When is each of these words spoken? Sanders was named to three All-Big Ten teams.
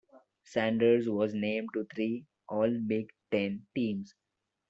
Sanders 0.41 1.07
was 1.07 1.35
named 1.35 1.69
to 1.75 1.85
three 1.93 2.25
All-Big 2.49 3.11
Ten 3.29 3.67
teams. 3.75 4.15